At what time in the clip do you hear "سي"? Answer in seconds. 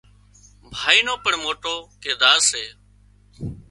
2.49-2.63